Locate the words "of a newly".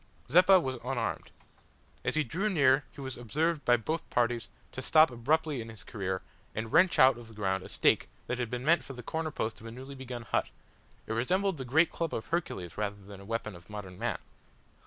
9.61-9.93